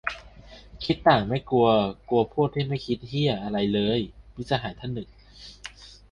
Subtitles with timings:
[0.85, 1.67] "คิดต่างไม่กลัว
[2.09, 3.99] กลัวพวกที่ไม่คิดเหี้ยอะไรเลย"-
[4.35, 5.09] มิตรสหายท่านหนึ่ง